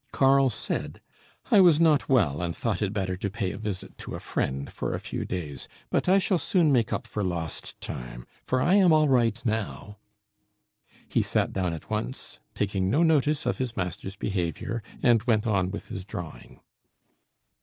[0.11, 0.99] Karl said
[1.51, 4.73] "I was not well, and thought it better to pay a visit to a friend
[4.73, 8.73] for a few days; but I shall soon make up for lost time, for I
[8.73, 9.99] am all right now."
[11.07, 15.69] He sat down at once, taking no notice of his master's behaviour, and went on
[15.69, 16.61] with his drawing.